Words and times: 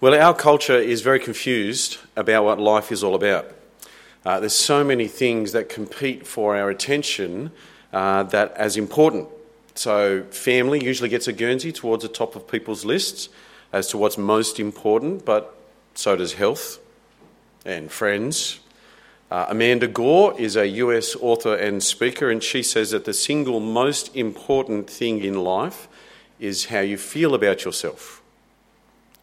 Well, 0.00 0.14
our 0.14 0.32
culture 0.32 0.78
is 0.78 1.00
very 1.00 1.18
confused 1.18 1.98
about 2.14 2.44
what 2.44 2.60
life 2.60 2.92
is 2.92 3.02
all 3.02 3.16
about. 3.16 3.52
Uh, 4.24 4.38
there's 4.38 4.54
so 4.54 4.84
many 4.84 5.08
things 5.08 5.50
that 5.50 5.68
compete 5.68 6.24
for 6.24 6.56
our 6.56 6.70
attention 6.70 7.50
uh, 7.92 8.22
that 8.22 8.52
as 8.52 8.76
important. 8.76 9.26
So, 9.74 10.22
family 10.30 10.84
usually 10.84 11.08
gets 11.08 11.26
a 11.26 11.32
Guernsey 11.32 11.72
towards 11.72 12.04
the 12.04 12.08
top 12.08 12.36
of 12.36 12.46
people's 12.46 12.84
lists 12.84 13.28
as 13.72 13.88
to 13.88 13.98
what's 13.98 14.16
most 14.16 14.60
important, 14.60 15.24
but 15.24 15.58
so 15.94 16.14
does 16.14 16.34
health 16.34 16.78
and 17.64 17.90
friends. 17.90 18.60
Uh, 19.32 19.46
Amanda 19.48 19.88
Gore 19.88 20.32
is 20.40 20.54
a 20.54 20.68
US 20.68 21.16
author 21.16 21.56
and 21.56 21.82
speaker, 21.82 22.30
and 22.30 22.40
she 22.40 22.62
says 22.62 22.92
that 22.92 23.04
the 23.04 23.12
single 23.12 23.58
most 23.58 24.14
important 24.14 24.88
thing 24.88 25.24
in 25.24 25.42
life 25.42 25.88
is 26.38 26.66
how 26.66 26.78
you 26.78 26.96
feel 26.96 27.34
about 27.34 27.64
yourself. 27.64 28.17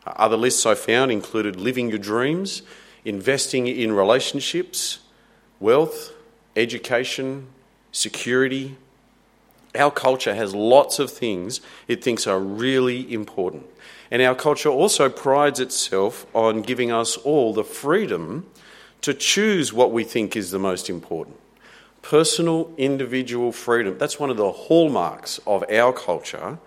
Other 0.05 0.37
lists 0.37 0.65
I 0.65 0.75
found 0.75 1.11
included 1.11 1.55
living 1.55 1.89
your 1.89 1.99
dreams, 1.99 2.61
investing 3.03 3.67
in 3.67 3.91
relationships, 3.91 4.99
wealth, 5.59 6.13
education, 6.55 7.47
security. 7.91 8.75
Our 9.73 9.91
culture 9.91 10.35
has 10.35 10.53
lots 10.53 10.99
of 10.99 11.11
things 11.11 11.61
it 11.87 12.03
thinks 12.03 12.27
are 12.27 12.39
really 12.39 13.11
important. 13.11 13.65
And 14.11 14.21
our 14.21 14.35
culture 14.35 14.69
also 14.69 15.09
prides 15.09 15.59
itself 15.59 16.25
on 16.33 16.61
giving 16.61 16.91
us 16.91 17.17
all 17.17 17.53
the 17.53 17.63
freedom 17.63 18.45
to 19.01 19.13
choose 19.13 19.73
what 19.73 19.91
we 19.91 20.03
think 20.03 20.35
is 20.35 20.51
the 20.51 20.59
most 20.59 20.89
important. 20.89 21.37
Personal, 22.01 22.71
individual 22.77 23.51
freedom. 23.51 23.97
That's 23.97 24.19
one 24.19 24.29
of 24.29 24.37
the 24.37 24.51
hallmarks 24.51 25.39
of 25.47 25.63
our 25.71 25.91
culture. 25.91 26.59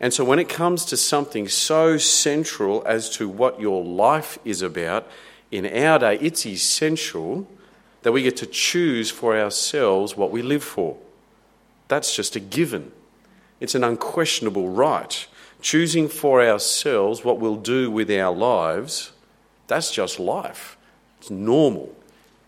And 0.00 0.14
so, 0.14 0.24
when 0.24 0.38
it 0.38 0.48
comes 0.48 0.86
to 0.86 0.96
something 0.96 1.46
so 1.46 1.98
central 1.98 2.82
as 2.86 3.10
to 3.10 3.28
what 3.28 3.60
your 3.60 3.84
life 3.84 4.38
is 4.44 4.62
about, 4.62 5.06
in 5.50 5.66
our 5.66 5.98
day, 5.98 6.16
it's 6.20 6.46
essential 6.46 7.46
that 8.02 8.12
we 8.12 8.22
get 8.22 8.36
to 8.38 8.46
choose 8.46 9.10
for 9.10 9.36
ourselves 9.36 10.16
what 10.16 10.30
we 10.30 10.40
live 10.40 10.64
for. 10.64 10.96
That's 11.88 12.14
just 12.16 12.34
a 12.36 12.40
given, 12.40 12.92
it's 13.58 13.74
an 13.74 13.84
unquestionable 13.84 14.70
right. 14.70 15.26
Choosing 15.60 16.08
for 16.08 16.42
ourselves 16.42 17.22
what 17.22 17.38
we'll 17.38 17.56
do 17.56 17.90
with 17.90 18.10
our 18.10 18.34
lives, 18.34 19.12
that's 19.66 19.92
just 19.92 20.18
life. 20.18 20.78
It's 21.18 21.30
normal, 21.30 21.94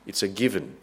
it's 0.06 0.22
a 0.22 0.28
given. 0.28 0.76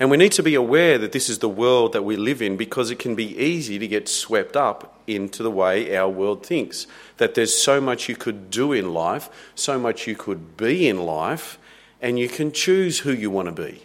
And 0.00 0.10
we 0.10 0.16
need 0.16 0.32
to 0.32 0.42
be 0.42 0.54
aware 0.54 0.98
that 0.98 1.12
this 1.12 1.28
is 1.28 1.38
the 1.38 1.48
world 1.48 1.92
that 1.92 2.02
we 2.02 2.16
live 2.16 2.42
in 2.42 2.56
because 2.56 2.90
it 2.90 2.98
can 2.98 3.14
be 3.14 3.36
easy 3.38 3.78
to 3.78 3.86
get 3.86 4.08
swept 4.08 4.56
up 4.56 5.00
into 5.06 5.42
the 5.42 5.50
way 5.50 5.96
our 5.96 6.08
world 6.08 6.44
thinks. 6.44 6.86
That 7.18 7.34
there's 7.34 7.56
so 7.56 7.80
much 7.80 8.08
you 8.08 8.16
could 8.16 8.50
do 8.50 8.72
in 8.72 8.92
life, 8.92 9.28
so 9.54 9.78
much 9.78 10.06
you 10.06 10.16
could 10.16 10.56
be 10.56 10.88
in 10.88 11.04
life, 11.04 11.58
and 12.02 12.18
you 12.18 12.28
can 12.28 12.50
choose 12.50 13.00
who 13.00 13.12
you 13.12 13.30
want 13.30 13.46
to 13.46 13.62
be 13.62 13.82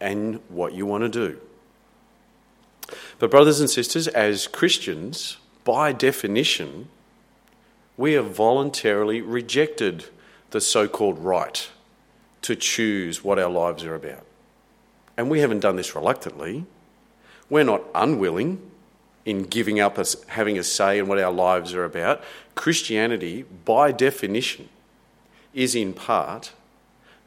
and 0.00 0.40
what 0.48 0.72
you 0.72 0.86
want 0.86 1.02
to 1.02 1.08
do. 1.08 1.40
But, 3.18 3.30
brothers 3.30 3.60
and 3.60 3.68
sisters, 3.68 4.06
as 4.08 4.46
Christians, 4.46 5.38
by 5.64 5.92
definition, 5.92 6.88
we 7.96 8.12
have 8.12 8.30
voluntarily 8.30 9.20
rejected 9.20 10.06
the 10.50 10.60
so 10.60 10.88
called 10.88 11.18
right 11.18 11.68
to 12.42 12.54
choose 12.54 13.24
what 13.24 13.38
our 13.38 13.50
lives 13.50 13.84
are 13.84 13.94
about. 13.94 14.24
And 15.18 15.28
we 15.28 15.40
haven't 15.40 15.60
done 15.60 15.74
this 15.74 15.96
reluctantly. 15.96 16.64
We're 17.50 17.64
not 17.64 17.82
unwilling 17.94 18.62
in 19.24 19.42
giving 19.42 19.80
up 19.80 19.98
us 19.98 20.16
having 20.28 20.56
a 20.56 20.62
say 20.62 20.98
in 20.98 21.08
what 21.08 21.18
our 21.18 21.32
lives 21.32 21.74
are 21.74 21.84
about. 21.84 22.22
Christianity, 22.54 23.44
by 23.64 23.90
definition, 23.90 24.68
is 25.52 25.74
in 25.74 25.92
part 25.92 26.52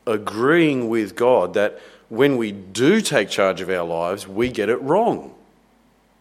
agreeing 0.08 0.88
with 0.88 1.16
God 1.16 1.53
that 1.53 1.80
when 2.08 2.38
we 2.38 2.52
do 2.52 3.02
take 3.02 3.30
charge 3.30 3.59
of 3.59 3.69
our 3.69 3.86
lives, 3.86 4.25
we 4.28 4.50
get 4.50 4.69
it 4.69 4.81
wrong. 4.81 5.35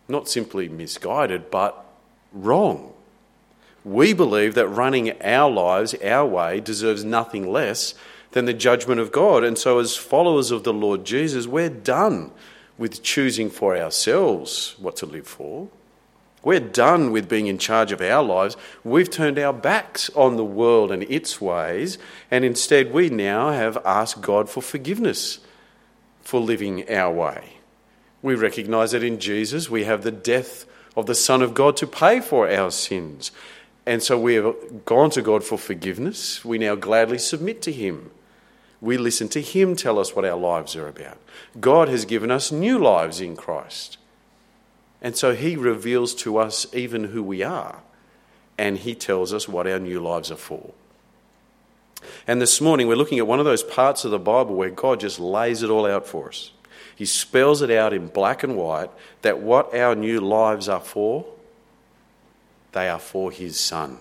Not 0.09 0.28
simply 0.28 0.69
misguided, 0.69 1.50
but 1.53 1.84
wrong. 2.32 2.92
We 3.84 4.12
believe 4.12 4.54
that 4.54 4.69
running 4.69 5.20
our 5.22 5.50
lives 5.50 5.94
our 6.04 6.26
way 6.26 6.60
deserves 6.60 7.04
nothing 7.04 7.50
less 7.50 7.94
than 8.32 8.44
the 8.44 8.54
judgment 8.54 9.00
of 9.00 9.12
God. 9.12 9.44
And 9.44 9.58
so, 9.58 9.78
as 9.78 9.96
followers 9.96 10.50
of 10.50 10.64
the 10.64 10.72
Lord 10.72 11.04
Jesus, 11.04 11.46
we're 11.46 11.68
done 11.68 12.30
with 12.78 13.02
choosing 13.02 13.50
for 13.50 13.76
ourselves 13.76 14.74
what 14.78 14.96
to 14.96 15.06
live 15.06 15.26
for. 15.26 15.68
We're 16.42 16.60
done 16.60 17.12
with 17.12 17.28
being 17.28 17.48
in 17.48 17.58
charge 17.58 17.92
of 17.92 18.00
our 18.00 18.22
lives. 18.22 18.56
We've 18.82 19.10
turned 19.10 19.38
our 19.38 19.52
backs 19.52 20.08
on 20.10 20.36
the 20.36 20.44
world 20.44 20.91
and 20.91 21.02
its 21.02 21.41
ways, 21.41 21.98
and 22.30 22.44
instead 22.44 22.92
we 22.92 23.10
now 23.10 23.50
have 23.50 23.76
asked 23.84 24.22
God 24.22 24.48
for 24.48 24.62
forgiveness 24.62 25.41
for 26.22 26.41
living 26.41 26.91
our 26.91 27.12
way. 27.12 27.56
We 28.22 28.34
recognize 28.34 28.92
that 28.92 29.02
in 29.02 29.18
Jesus 29.18 29.68
we 29.68 29.84
have 29.84 30.02
the 30.02 30.10
death 30.10 30.64
of 30.97 31.06
the 31.06 31.14
Son 31.14 31.42
of 31.42 31.54
God 31.54 31.76
to 31.78 31.86
pay 31.86 32.20
for 32.20 32.50
our 32.50 32.70
sins. 32.70 33.30
And 33.86 34.02
so 34.02 34.18
we 34.18 34.34
have 34.34 34.84
gone 34.84 35.10
to 35.10 35.22
God 35.22 35.42
for 35.44 35.58
forgiveness. 35.58 36.44
We 36.44 36.58
now 36.58 36.74
gladly 36.74 37.18
submit 37.18 37.60
to 37.62 37.72
Him. 37.72 38.10
We 38.80 38.96
listen 38.96 39.28
to 39.30 39.42
Him 39.42 39.76
tell 39.76 39.98
us 39.98 40.16
what 40.16 40.24
our 40.24 40.38
lives 40.38 40.74
are 40.74 40.88
about. 40.88 41.18
God 41.60 41.88
has 41.88 42.04
given 42.04 42.30
us 42.30 42.50
new 42.50 42.78
lives 42.78 43.20
in 43.20 43.36
Christ. 43.36 43.98
And 45.02 45.16
so 45.16 45.34
He 45.34 45.56
reveals 45.56 46.14
to 46.16 46.38
us 46.38 46.66
even 46.74 47.04
who 47.04 47.22
we 47.22 47.42
are, 47.42 47.80
and 48.56 48.78
He 48.78 48.94
tells 48.94 49.32
us 49.32 49.48
what 49.48 49.66
our 49.66 49.78
new 49.78 50.00
lives 50.00 50.30
are 50.30 50.36
for. 50.36 50.72
And 52.26 52.41
this 52.41 52.60
morning, 52.60 52.88
we're 52.88 52.96
looking 52.96 53.18
at 53.18 53.26
one 53.26 53.38
of 53.38 53.44
those 53.44 53.62
parts 53.62 54.04
of 54.04 54.10
the 54.10 54.18
Bible 54.18 54.54
where 54.54 54.70
God 54.70 55.00
just 55.00 55.20
lays 55.20 55.62
it 55.62 55.68
all 55.68 55.86
out 55.86 56.06
for 56.06 56.28
us. 56.28 56.52
He 56.97 57.04
spells 57.04 57.60
it 57.62 57.70
out 57.70 57.92
in 57.92 58.08
black 58.08 58.42
and 58.42 58.56
white 58.56 58.91
that 59.22 59.41
what 59.41 59.74
our 59.74 59.94
new 59.94 60.20
lives 60.20 60.68
are 60.68 60.80
for, 60.80 61.26
they 62.72 62.88
are 62.88 62.98
for 62.98 63.30
His 63.30 63.60
Son. 63.60 63.98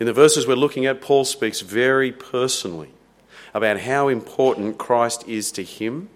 In 0.00 0.06
the 0.06 0.12
verses 0.12 0.46
we're 0.46 0.54
looking 0.54 0.86
at, 0.86 1.00
Paul 1.00 1.24
speaks 1.24 1.60
very 1.60 2.10
personally 2.10 2.90
about 3.54 3.80
how 3.80 4.08
important 4.08 4.78
Christ 4.78 5.26
is 5.28 5.52
to 5.52 5.62
him 5.62 6.08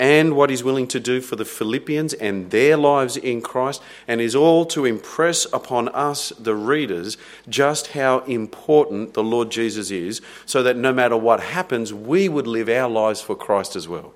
and 0.00 0.34
what 0.34 0.48
he's 0.48 0.64
willing 0.64 0.88
to 0.88 0.98
do 0.98 1.20
for 1.20 1.36
the 1.36 1.44
Philippians 1.44 2.14
and 2.14 2.50
their 2.50 2.78
lives 2.78 3.18
in 3.18 3.42
Christ, 3.42 3.82
and 4.08 4.18
is 4.18 4.34
all 4.34 4.64
to 4.64 4.86
impress 4.86 5.44
upon 5.52 5.88
us, 5.90 6.30
the 6.38 6.54
readers, 6.54 7.18
just 7.50 7.88
how 7.88 8.20
important 8.20 9.12
the 9.12 9.22
Lord 9.22 9.50
Jesus 9.50 9.90
is, 9.90 10.22
so 10.46 10.62
that 10.62 10.78
no 10.78 10.90
matter 10.90 11.18
what 11.18 11.40
happens, 11.40 11.92
we 11.92 12.30
would 12.30 12.46
live 12.46 12.70
our 12.70 12.88
lives 12.88 13.20
for 13.20 13.36
Christ 13.36 13.76
as 13.76 13.86
well. 13.86 14.14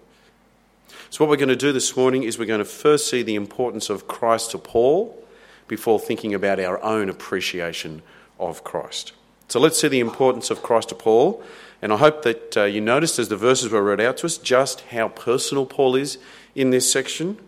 So, 1.11 1.23
what 1.23 1.29
we're 1.29 1.37
going 1.37 1.51
to 1.51 1.57
do 1.57 1.71
this 1.71 1.95
morning 1.95 2.23
is 2.23 2.39
we're 2.39 2.47
going 2.47 2.59
to 2.61 2.65
first 2.65 3.11
see 3.11 3.23
the 3.23 3.35
importance 3.35 3.91
of 3.91 4.09
Christ 4.09 4.53
to 4.53 4.59
Paul 4.59 5.23
before 5.69 6.01
thinking 6.01 6.33
about 6.33 6.59
our 6.59 6.83
own 6.83 7.11
appreciation 7.11 8.01
of 8.41 8.65
Christ. 8.65 9.13
So, 9.49 9.61
let's 9.61 9.79
see 9.79 9.89
the 9.89 10.01
importance 10.01 10.49
of 10.51 10.63
Christ 10.63 10.89
to 10.89 10.95
Paul 10.95 11.43
and 11.83 11.93
I 11.93 11.97
hope 11.97 12.23
that 12.23 12.57
uh, 12.57 12.65
you 12.65 12.81
noticed 12.81 13.19
as 13.19 13.29
the 13.29 13.37
verses 13.37 13.71
were 13.71 13.83
read 13.83 14.01
out 14.01 14.19
to 14.19 14.27
us 14.27 14.39
just 14.39 14.81
how 14.83 15.09
personal 15.09 15.67
Paul 15.67 15.97
is 15.97 16.19
in 16.55 16.71
this 16.71 16.91
section. 16.91 17.39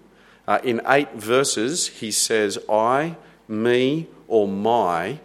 Uh, 0.47 0.59
in 0.62 0.81
eight 0.87 1.12
verses, 1.12 1.88
he 1.88 2.10
says, 2.10 2.59
I, 2.69 3.16
me, 3.48 4.09
or 4.28 4.47
my 4.47 5.20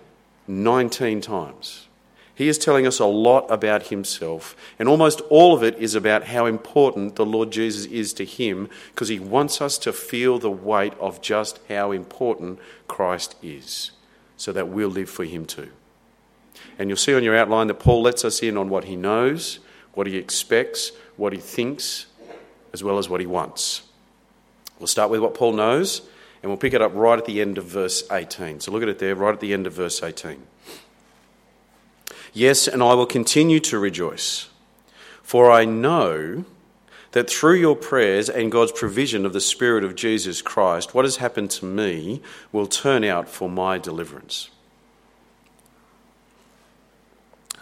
19 0.48 1.22
times. 1.22 1.88
He 2.34 2.48
is 2.48 2.58
telling 2.58 2.88
us 2.88 3.00
a 3.00 3.06
lot 3.06 3.46
about 3.52 3.88
himself, 3.88 4.56
and 4.80 4.90
almost 4.90 5.22
all 5.30 5.54
of 5.54 5.64
it 5.64 5.78
is 5.78 5.94
about 5.94 6.24
how 6.24 6.46
important 6.46 7.16
the 7.16 7.26
Lord 7.26 7.52
Jesus 7.52 7.86
is 7.86 8.14
to 8.14 8.26
him 8.26 8.68
because 8.92 9.10
he 9.10 9.20
wants 9.20 9.62
us 9.62 9.78
to 9.80 9.94
feel 9.94 10.40
the 10.40 10.50
weight 10.50 10.94
of 11.00 11.22
just 11.22 11.60
how 11.70 11.92
important 11.92 12.58
Christ 12.88 13.36
is 13.44 13.92
so 14.38 14.52
that 14.54 14.70
we'll 14.70 14.90
live 14.90 15.10
for 15.10 15.24
him 15.24 15.46
too. 15.46 15.70
And 16.80 16.90
you'll 16.90 16.98
see 16.98 17.14
on 17.14 17.24
your 17.24 17.36
outline 17.36 17.68
that 17.68 17.76
Paul 17.76 18.02
lets 18.02 18.26
us 18.26 18.42
in 18.42 18.58
on 18.58 18.70
what 18.70 18.86
he 18.86 18.96
knows, 18.96 19.60
what 19.94 20.08
he 20.08 20.18
expects, 20.18 20.92
what 21.18 21.34
he 21.34 21.40
thinks, 21.40 22.08
as 22.74 22.84
well 22.84 22.98
as 22.98 23.10
what 23.10 23.20
he 23.20 23.26
wants. 23.26 23.84
We'll 24.80 24.88
start 24.88 25.12
with 25.12 25.20
what 25.20 25.36
Paul 25.36 25.54
knows, 25.54 26.02
and 26.42 26.50
we'll 26.50 26.58
pick 26.58 26.74
it 26.74 26.82
up 26.82 26.94
right 26.96 27.20
at 27.20 27.26
the 27.26 27.42
end 27.42 27.58
of 27.58 27.66
verse 27.66 28.04
18. 28.12 28.62
So 28.62 28.72
look 28.72 28.82
at 28.82 28.90
it 28.90 29.00
there, 29.00 29.14
right 29.16 29.34
at 29.34 29.40
the 29.40 29.54
end 29.54 29.68
of 29.68 29.74
verse 29.74 30.02
18. 30.02 30.42
Yes, 32.34 32.68
and 32.68 32.82
I 32.82 32.94
will 32.94 33.06
continue 33.06 33.60
to 33.60 33.78
rejoice, 33.78 34.50
for 35.22 35.52
I 35.52 35.66
know 35.66 36.46
that 37.12 37.30
through 37.30 37.56
your 37.56 37.76
prayers 37.76 38.30
and 38.30 38.52
God's 38.52 38.72
provision 38.72 39.26
of 39.26 39.34
the 39.34 39.42
Spirit 39.42 39.84
of 39.84 39.96
Jesus 39.96 40.42
Christ, 40.42 40.96
what 40.96 41.06
has 41.06 41.18
happened 41.18 41.52
to 41.52 41.66
me 41.66 42.22
will 42.52 42.68
turn 42.68 43.04
out 43.04 43.28
for 43.28 43.50
my 43.50 43.78
deliverance. 43.78 44.50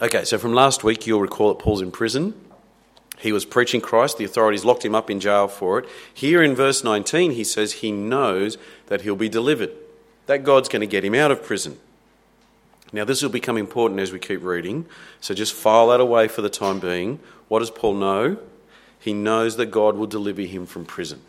Okay, 0.01 0.24
so 0.24 0.38
from 0.38 0.54
last 0.54 0.81
week, 0.81 1.06
you'll 1.06 1.19
recall 1.19 1.50
that 1.50 1.60
Paul's 1.60 1.81
in 1.81 1.92
prison. 1.92 2.34
He 3.18 3.34
was 3.34 3.44
preaching 3.44 3.81
Christ. 3.81 4.18
The 4.18 4.24
authorities 4.24 4.63
locked 4.63 4.86
him 4.86 4.96
up 4.96 5.10
in 5.10 5.19
jail 5.19 5.50
for 5.50 5.80
it. 5.80 5.90
Here 6.13 6.42
in 6.42 6.56
verse 6.56 6.86
19, 6.86 7.31
he 7.31 7.44
says 7.44 7.74
he 7.74 7.92
knows 7.92 8.57
that 8.88 9.01
he'll 9.01 9.18
be 9.18 9.28
delivered, 9.28 9.72
that 10.25 10.46
God's 10.46 10.69
going 10.69 10.80
to 10.80 10.88
get 10.88 11.04
him 11.04 11.16
out 11.16 11.31
of 11.31 11.44
prison. 11.44 11.78
Now, 12.94 13.04
this 13.04 13.22
will 13.22 13.30
become 13.30 13.57
important 13.57 14.00
as 14.00 14.13
we 14.13 14.19
keep 14.19 14.42
reading, 14.42 14.86
so 15.19 15.34
just 15.34 15.54
file 15.54 15.90
that 15.90 16.00
away 16.00 16.30
for 16.30 16.42
the 16.42 16.50
time 16.50 16.80
being. 16.80 17.19
What 17.50 17.60
does 17.60 17.69
Paul 17.69 17.95
know? 17.95 18.38
He 19.00 19.13
knows 19.13 19.57
that 19.57 19.68
God 19.68 19.98
will 19.98 20.07
deliver 20.07 20.44
him 20.44 20.66
from 20.66 20.86
prison, 20.86 21.22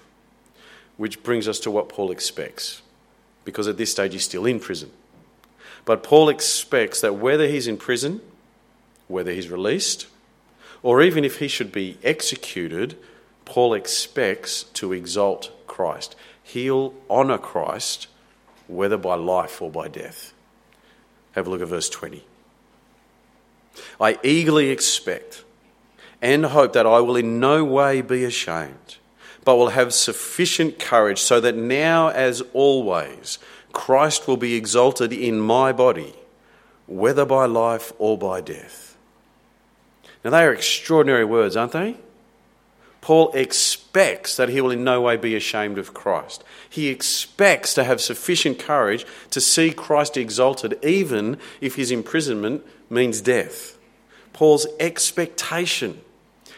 which 0.97 1.25
brings 1.25 1.49
us 1.49 1.59
to 1.61 1.73
what 1.73 1.89
Paul 1.89 2.13
expects, 2.13 2.83
because 3.45 3.67
at 3.67 3.79
this 3.79 3.91
stage 3.91 4.13
he's 4.13 4.25
still 4.25 4.47
in 4.47 4.61
prison. 4.61 4.93
But 5.85 6.05
Paul 6.05 6.29
expects 6.29 7.01
that 7.01 7.17
whether 7.17 7.49
he's 7.49 7.67
in 7.67 7.77
prison, 7.77 8.21
whether 9.11 9.33
he's 9.33 9.51
released, 9.51 10.07
or 10.83 11.03
even 11.03 11.25
if 11.25 11.39
he 11.39 11.49
should 11.49 11.73
be 11.73 11.99
executed, 12.03 12.97
Paul 13.45 13.75
expects 13.75 14.63
to 14.75 14.93
exalt 14.93 15.51
Christ. 15.67 16.17
He'll 16.43 16.95
honour 17.11 17.39
Christ, 17.39 18.07
whether 18.67 18.97
by 18.97 19.17
life 19.17 19.61
or 19.61 19.71
by 19.71 19.89
death. 19.89 20.33
Have 21.33 21.47
a 21.47 21.51
look 21.51 21.61
at 21.61 21.69
verse 21.69 21.91
20. 21.91 22.25
I 24.01 24.19
eagerly 24.23 24.71
expect 24.71 25.45
and 26.23 26.47
hope 26.47 26.73
that 26.75 26.87
I 26.87 27.01
will 27.01 27.17
in 27.17 27.41
no 27.41 27.65
way 27.65 28.03
be 28.03 28.25
ashamed, 28.25 28.97
but 29.45 29.57
will 29.57 29.71
have 29.71 29.95
sufficient 29.95 30.79
courage 30.79 31.21
so 31.21 31.41
that 31.41 31.57
now, 31.57 32.09
as 32.09 32.43
always, 32.53 33.39
Christ 33.73 34.27
will 34.27 34.37
be 34.37 34.55
exalted 34.55 35.13
in 35.13 35.41
my 35.41 35.73
body, 35.73 36.15
whether 36.87 37.25
by 37.25 37.47
life 37.47 37.93
or 37.99 38.19
by 38.19 38.41
death. 38.41 38.90
Now, 40.25 40.31
they 40.31 40.45
are 40.45 40.53
extraordinary 40.53 41.25
words, 41.25 41.57
aren't 41.57 41.73
they? 41.73 41.97
Paul 43.01 43.33
expects 43.33 44.37
that 44.37 44.51
he 44.51 44.61
will 44.61 44.71
in 44.71 44.85
no 44.85 45.01
way 45.01 45.17
be 45.17 45.35
ashamed 45.35 45.79
of 45.79 45.95
Christ. 45.95 46.45
He 46.69 46.89
expects 46.89 47.73
to 47.75 47.85
have 47.85 48.01
sufficient 48.01 48.59
courage 48.59 49.07
to 49.31 49.41
see 49.41 49.73
Christ 49.73 50.17
exalted, 50.17 50.79
even 50.85 51.39
if 51.61 51.77
his 51.77 51.91
imprisonment 51.91 52.65
means 52.91 53.23
death. 53.23 53.79
Paul's 54.35 54.67
expectation 54.79 56.03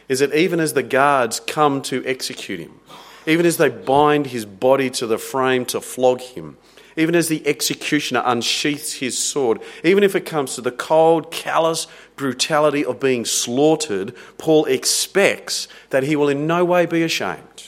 is 0.08 0.18
that 0.18 0.34
even 0.34 0.58
as 0.58 0.72
the 0.72 0.82
guards 0.82 1.40
come 1.40 1.80
to 1.82 2.04
execute 2.04 2.58
him, 2.58 2.80
even 3.26 3.46
as 3.46 3.56
they 3.56 3.68
bind 3.68 4.26
his 4.26 4.44
body 4.44 4.90
to 4.90 5.06
the 5.06 5.18
frame 5.18 5.64
to 5.66 5.80
flog 5.80 6.20
him, 6.20 6.56
even 6.96 7.14
as 7.14 7.28
the 7.28 7.46
executioner 7.46 8.22
unsheaths 8.24 8.94
his 8.94 9.18
sword, 9.18 9.60
even 9.82 10.04
if 10.04 10.14
it 10.14 10.26
comes 10.26 10.54
to 10.54 10.60
the 10.60 10.72
cold, 10.72 11.30
callous 11.30 11.86
brutality 12.16 12.84
of 12.84 13.00
being 13.00 13.24
slaughtered, 13.24 14.14
Paul 14.38 14.64
expects 14.66 15.68
that 15.90 16.02
he 16.02 16.16
will 16.16 16.28
in 16.28 16.46
no 16.46 16.64
way 16.64 16.86
be 16.86 17.02
ashamed. 17.02 17.66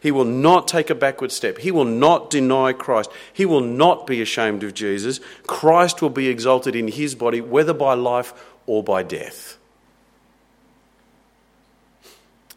He 0.00 0.10
will 0.10 0.24
not 0.24 0.66
take 0.66 0.88
a 0.88 0.94
backward 0.94 1.30
step. 1.30 1.58
He 1.58 1.70
will 1.70 1.84
not 1.84 2.30
deny 2.30 2.72
Christ. 2.72 3.10
He 3.32 3.44
will 3.44 3.60
not 3.60 4.06
be 4.06 4.22
ashamed 4.22 4.64
of 4.64 4.72
Jesus. 4.72 5.20
Christ 5.46 6.00
will 6.00 6.10
be 6.10 6.28
exalted 6.28 6.74
in 6.74 6.88
his 6.88 7.14
body, 7.14 7.42
whether 7.42 7.74
by 7.74 7.94
life 7.94 8.32
or 8.66 8.82
by 8.82 9.02
death. 9.02 9.58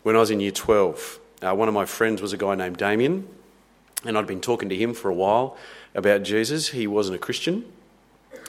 When 0.04 0.16
I 0.16 0.20
was 0.20 0.32
in 0.32 0.40
year 0.40 0.52
12, 0.52 1.20
uh, 1.42 1.54
one 1.54 1.68
of 1.68 1.74
my 1.74 1.86
friends 1.86 2.22
was 2.22 2.32
a 2.32 2.38
guy 2.38 2.56
named 2.56 2.78
Damien, 2.78 3.28
and 4.06 4.18
I'd 4.18 4.28
been 4.28 4.42
talking 4.42 4.70
to 4.70 4.76
him 4.76 4.94
for 4.94 5.10
a 5.10 5.14
while 5.14 5.58
about 5.96 6.24
Jesus. 6.24 6.70
He 6.70 6.88
wasn't 6.88 7.16
a 7.16 7.20
Christian. 7.20 7.66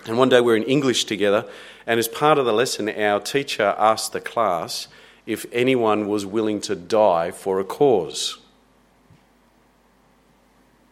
And 0.06 0.18
one 0.18 0.28
day 0.28 0.40
we're 0.40 0.56
in 0.56 0.64
English 0.64 1.04
together, 1.04 1.46
and 1.86 1.98
as 1.98 2.08
part 2.08 2.38
of 2.38 2.44
the 2.44 2.52
lesson, 2.52 2.88
our 2.88 3.20
teacher 3.20 3.74
asked 3.78 4.12
the 4.12 4.20
class 4.20 4.88
if 5.26 5.46
anyone 5.52 6.08
was 6.08 6.26
willing 6.26 6.60
to 6.62 6.74
die 6.74 7.30
for 7.30 7.58
a 7.58 7.64
cause. 7.64 8.38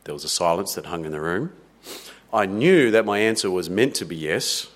There 0.04 0.14
was 0.14 0.24
a 0.24 0.28
silence 0.28 0.74
that 0.74 0.86
hung 0.86 1.04
in 1.04 1.12
the 1.12 1.20
room. 1.20 1.52
I 2.32 2.46
knew 2.46 2.90
that 2.90 3.04
my 3.04 3.18
answer 3.18 3.50
was 3.50 3.68
meant 3.68 3.94
to 3.96 4.06
be 4.06 4.16
yes, 4.16 4.68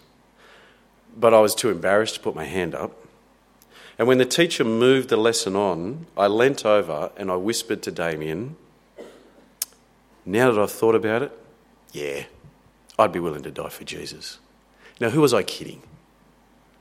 but 1.16 1.32
I 1.32 1.40
was 1.40 1.54
too 1.54 1.70
embarrassed 1.70 2.16
to 2.16 2.20
put 2.20 2.34
my 2.34 2.44
hand 2.44 2.74
up. 2.74 2.92
And 3.98 4.06
when 4.06 4.18
the 4.18 4.26
teacher 4.26 4.62
moved 4.62 5.08
the 5.08 5.16
lesson 5.16 5.56
on, 5.56 6.06
I 6.16 6.26
leant 6.26 6.66
over 6.66 7.10
and 7.16 7.30
I 7.30 7.36
whispered 7.36 7.82
to 7.84 7.90
Damien, 7.90 8.56
Now 10.26 10.52
that 10.52 10.60
I've 10.60 10.70
thought 10.70 10.94
about 10.94 11.22
it, 11.22 11.32
yeah, 11.92 12.24
I'd 12.98 13.12
be 13.12 13.20
willing 13.20 13.42
to 13.42 13.50
die 13.50 13.68
for 13.68 13.84
Jesus. 13.84 14.38
Now, 15.00 15.10
who 15.10 15.20
was 15.20 15.34
I 15.34 15.42
kidding? 15.42 15.82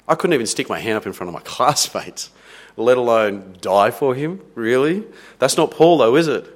I 0.08 0.16
couldn't 0.16 0.34
even 0.34 0.48
stick 0.48 0.70
my 0.70 0.80
hand 0.80 0.98
up 0.98 1.06
in 1.06 1.14
front 1.14 1.30
of 1.30 1.34
my 1.34 1.42
classmates, 1.44 2.30
let 2.78 2.98
alone 2.98 3.58
die 3.62 3.92
for 3.92 4.16
him, 4.16 4.42
really? 4.54 5.04
That's 5.40 5.58
not 5.58 5.72
Paul, 5.72 5.98
though, 5.98 6.16
is 6.16 6.28
it? 6.28 6.52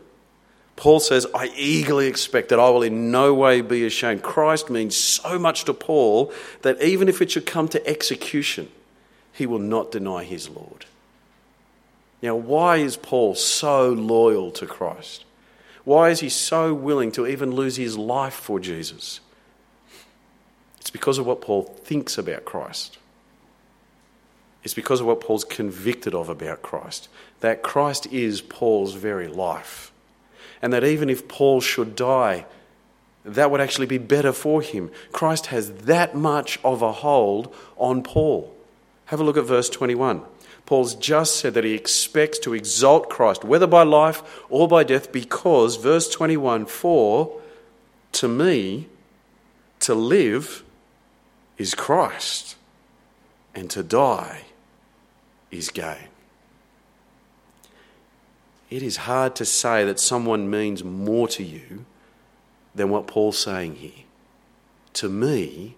Paul 0.76 1.02
says, 1.02 1.28
I 1.36 1.52
eagerly 1.58 2.08
expect 2.08 2.50
that 2.50 2.60
I 2.60 2.70
will 2.70 2.84
in 2.84 3.12
no 3.12 3.34
way 3.34 3.60
be 3.60 3.86
ashamed. 3.86 4.24
Christ 4.24 4.70
means 4.70 4.96
so 4.96 5.38
much 5.38 5.66
to 5.66 5.74
Paul 5.74 6.32
that 6.62 6.82
even 6.82 7.10
if 7.10 7.22
it 7.22 7.32
should 7.32 7.46
come 7.46 7.68
to 7.70 7.86
execution, 7.86 8.70
he 9.34 9.46
will 9.46 9.60
not 9.60 9.92
deny 9.92 10.24
his 10.24 10.48
Lord. 10.48 10.86
Now, 12.22 12.36
why 12.36 12.78
is 12.78 12.96
Paul 12.96 13.36
so 13.36 13.90
loyal 13.90 14.52
to 14.52 14.66
Christ? 14.66 15.26
Why 15.90 16.12
is 16.12 16.20
he 16.20 16.30
so 16.30 16.72
willing 16.72 17.12
to 17.14 17.26
even 17.26 17.50
lose 17.50 17.78
his 17.78 17.98
life 17.98 18.36
for 18.36 18.60
Jesus? 18.60 19.22
It's 20.80 20.92
because 20.92 21.18
of 21.18 21.26
what 21.26 21.42
Paul 21.42 21.64
thinks 21.64 22.16
about 22.16 22.46
Christ. 22.46 23.00
It's 24.64 24.76
because 24.76 25.02
of 25.02 25.08
what 25.08 25.20
Paul's 25.20 25.44
convicted 25.44 26.14
of 26.14 26.30
about 26.30 26.62
Christ. 26.62 27.10
That 27.40 27.64
Christ 27.64 28.06
is 28.14 28.40
Paul's 28.40 28.94
very 28.94 29.28
life. 29.28 29.92
And 30.62 30.72
that 30.74 30.84
even 30.84 31.10
if 31.10 31.28
Paul 31.28 31.60
should 31.60 31.96
die, 31.96 32.46
that 33.26 33.50
would 33.50 33.60
actually 33.60 33.88
be 33.88 33.98
better 33.98 34.32
for 34.32 34.62
him. 34.62 34.92
Christ 35.12 35.48
has 35.48 35.72
that 35.72 36.14
much 36.14 36.60
of 36.64 36.84
a 36.84 36.92
hold 36.92 37.52
on 37.78 38.04
Paul. 38.04 38.56
Have 39.06 39.20
a 39.20 39.24
look 39.24 39.38
at 39.38 39.46
verse 39.46 39.72
21. 39.72 40.22
Paul's 40.70 40.94
just 40.94 41.38
said 41.38 41.56
that 41.56 41.64
he 41.64 41.74
expects 41.74 42.38
to 42.38 42.54
exalt 42.54 43.10
Christ, 43.10 43.44
whether 43.44 43.66
by 43.66 43.82
life 43.82 44.22
or 44.50 44.68
by 44.68 44.84
death, 44.84 45.12
because, 45.12 45.78
verse 45.78 46.08
21, 46.12 46.68
for 46.68 47.42
to 48.12 48.28
me, 48.28 48.88
to 49.80 49.96
live 49.96 50.64
is 51.58 51.74
Christ, 51.74 52.56
and 53.56 53.68
to 53.72 53.82
die 53.82 54.44
is 55.50 55.70
gain. 55.70 56.10
It 58.70 58.84
is 58.84 58.98
hard 58.98 59.36
to 59.38 59.46
say 59.46 59.84
that 59.86 60.00
someone 60.00 60.52
means 60.52 60.84
more 60.84 61.28
to 61.30 61.44
you 61.44 61.86
than 62.76 62.92
what 62.92 63.08
Paul's 63.08 63.40
saying 63.40 63.78
here. 63.78 64.06
To 64.94 65.10
me, 65.10 65.78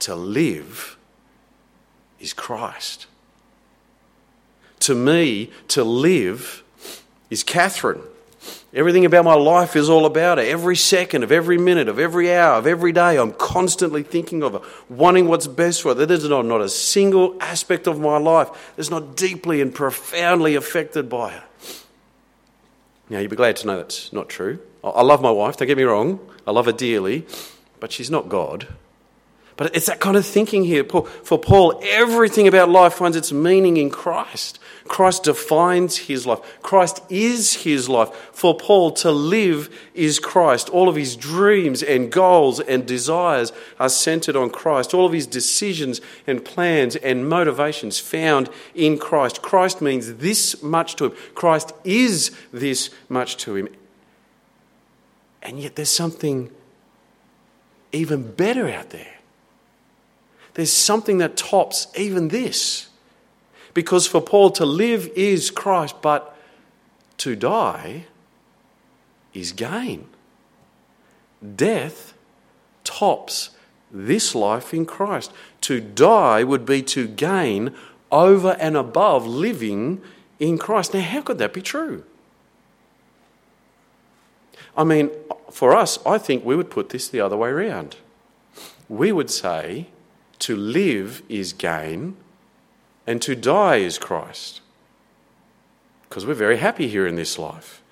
to 0.00 0.16
live 0.16 0.96
is 2.18 2.32
Christ. 2.32 3.06
To 4.84 4.94
me, 4.94 5.50
to 5.68 5.82
live 5.82 6.62
is 7.30 7.42
Catherine. 7.42 8.02
Everything 8.74 9.06
about 9.06 9.24
my 9.24 9.32
life 9.32 9.76
is 9.76 9.88
all 9.88 10.04
about 10.04 10.36
her. 10.36 10.44
Every 10.44 10.76
second 10.76 11.22
of 11.22 11.32
every 11.32 11.56
minute 11.56 11.88
of 11.88 11.98
every 11.98 12.34
hour 12.34 12.58
of 12.58 12.66
every 12.66 12.92
day, 12.92 13.16
I'm 13.16 13.32
constantly 13.32 14.02
thinking 14.02 14.42
of 14.42 14.52
her, 14.52 14.60
wanting 14.90 15.26
what's 15.26 15.46
best 15.46 15.80
for 15.80 15.94
her. 15.94 16.04
There's 16.04 16.28
not, 16.28 16.44
not 16.44 16.60
a 16.60 16.68
single 16.68 17.34
aspect 17.40 17.86
of 17.86 17.98
my 17.98 18.18
life 18.18 18.74
that's 18.76 18.90
not 18.90 19.16
deeply 19.16 19.62
and 19.62 19.74
profoundly 19.74 20.54
affected 20.54 21.08
by 21.08 21.30
her. 21.30 21.44
Now, 23.08 23.20
you'd 23.20 23.30
be 23.30 23.36
glad 23.36 23.56
to 23.56 23.66
know 23.66 23.78
that's 23.78 24.12
not 24.12 24.28
true. 24.28 24.58
I 24.84 25.00
love 25.00 25.22
my 25.22 25.30
wife, 25.30 25.56
don't 25.56 25.66
get 25.66 25.78
me 25.78 25.84
wrong. 25.84 26.20
I 26.46 26.50
love 26.50 26.66
her 26.66 26.72
dearly, 26.72 27.24
but 27.80 27.90
she's 27.90 28.10
not 28.10 28.28
God. 28.28 28.68
But 29.56 29.76
it's 29.76 29.86
that 29.86 30.00
kind 30.00 30.16
of 30.16 30.26
thinking 30.26 30.64
here. 30.64 30.84
For 30.84 31.38
Paul, 31.38 31.80
everything 31.84 32.48
about 32.48 32.70
life 32.70 32.94
finds 32.94 33.16
its 33.16 33.32
meaning 33.32 33.76
in 33.76 33.88
Christ. 33.88 34.58
Christ 34.88 35.22
defines 35.22 35.96
his 35.96 36.26
life. 36.26 36.40
Christ 36.60 37.00
is 37.08 37.54
his 37.62 37.88
life. 37.88 38.12
For 38.32 38.56
Paul, 38.56 38.90
to 38.92 39.12
live 39.12 39.70
is 39.94 40.18
Christ. 40.18 40.68
All 40.70 40.88
of 40.88 40.96
his 40.96 41.14
dreams 41.14 41.84
and 41.84 42.10
goals 42.10 42.58
and 42.58 42.84
desires 42.84 43.52
are 43.78 43.88
centered 43.88 44.34
on 44.34 44.50
Christ. 44.50 44.92
All 44.92 45.06
of 45.06 45.12
his 45.12 45.26
decisions 45.26 46.00
and 46.26 46.44
plans 46.44 46.96
and 46.96 47.28
motivations 47.28 48.00
found 48.00 48.50
in 48.74 48.98
Christ. 48.98 49.40
Christ 49.40 49.80
means 49.80 50.14
this 50.14 50.62
much 50.64 50.96
to 50.96 51.06
him. 51.06 51.12
Christ 51.36 51.72
is 51.84 52.32
this 52.52 52.90
much 53.08 53.36
to 53.38 53.54
him. 53.54 53.68
And 55.42 55.60
yet 55.60 55.76
there's 55.76 55.90
something 55.90 56.50
even 57.92 58.32
better 58.32 58.68
out 58.68 58.90
there. 58.90 59.13
There's 60.54 60.72
something 60.72 61.18
that 61.18 61.36
tops 61.36 61.88
even 61.96 62.28
this. 62.28 62.88
Because 63.74 64.06
for 64.06 64.20
Paul, 64.20 64.50
to 64.52 64.64
live 64.64 65.08
is 65.16 65.50
Christ, 65.50 65.96
but 66.00 66.36
to 67.18 67.34
die 67.36 68.06
is 69.32 69.52
gain. 69.52 70.06
Death 71.56 72.14
tops 72.84 73.50
this 73.90 74.34
life 74.34 74.72
in 74.72 74.86
Christ. 74.86 75.32
To 75.62 75.80
die 75.80 76.44
would 76.44 76.64
be 76.64 76.82
to 76.82 77.08
gain 77.08 77.74
over 78.12 78.56
and 78.60 78.76
above 78.76 79.26
living 79.26 80.00
in 80.38 80.56
Christ. 80.56 80.94
Now, 80.94 81.00
how 81.00 81.22
could 81.22 81.38
that 81.38 81.52
be 81.52 81.62
true? 81.62 82.04
I 84.76 84.84
mean, 84.84 85.10
for 85.50 85.74
us, 85.74 85.98
I 86.06 86.18
think 86.18 86.44
we 86.44 86.56
would 86.56 86.70
put 86.70 86.90
this 86.90 87.08
the 87.08 87.20
other 87.20 87.36
way 87.36 87.48
around. 87.48 87.96
We 88.88 89.12
would 89.12 89.30
say 89.30 89.88
to 90.44 90.54
live 90.54 91.22
is 91.30 91.54
gain 91.54 92.14
and 93.06 93.22
to 93.22 93.34
die 93.34 93.76
is 93.76 93.96
Christ. 93.96 94.60
Because 96.06 96.26
we're 96.26 96.34
very 96.34 96.58
happy 96.58 96.86
here 96.86 97.06
in 97.06 97.16
this 97.16 97.38
life. 97.38 97.82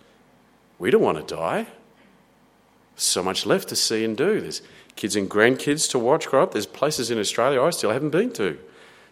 We 0.79 0.91
don't 0.91 1.01
want 1.01 1.27
to 1.27 1.35
die. 1.35 1.69
So 2.95 3.23
much 3.23 3.47
left 3.47 3.71
to 3.71 3.77
see 3.77 4.05
and 4.05 4.15
do. 4.15 4.43
There's 4.43 4.61
kids 4.97 5.17
and 5.17 5.31
grandkids 5.31 5.91
to 5.93 5.99
watch 5.99 6.27
grow 6.27 6.43
up. 6.43 6.53
There's 6.53 6.67
places 6.67 7.11
in 7.11 7.19
Australia 7.19 7.63
I 7.63 7.71
still 7.71 7.91
haven't 7.91 8.11
been 8.11 8.35
to. 8.35 8.59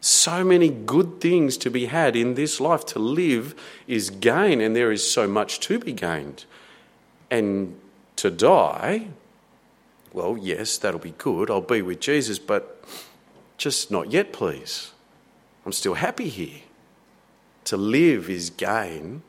So 0.03 0.45
many 0.45 0.69
good 0.69 1.23
things 1.23 1.57
to 1.59 1.71
be 1.71 1.87
had 1.87 2.17
in 2.17 2.35
this 2.35 2.61
life. 2.61 2.85
To 2.87 2.99
live 2.99 3.55
is 3.87 4.11
gain, 4.11 4.61
and 4.61 4.77
there 4.77 4.93
is 4.93 5.11
so 5.11 5.27
much 5.27 5.61
to 5.61 5.79
be 5.79 5.95
gained. 5.95 6.45
And 7.31 7.81
to 8.17 8.31
die, 8.31 9.09
well, 10.13 10.37
yes, 10.37 10.77
that'll 10.77 11.01
be 11.01 11.15
good. 11.17 11.51
I'll 11.51 11.63
be 11.63 11.81
with 11.81 12.01
Jesus, 12.01 12.39
but 12.39 12.85
just 13.61 13.91
not 13.91 14.11
yet, 14.11 14.33
please. 14.33 14.93
I'm 15.67 15.73
still 15.73 15.95
happy 15.95 16.31
here. 16.31 16.63
To 17.65 17.77
live 17.77 18.31
is 18.31 18.49
gain, 18.49 19.23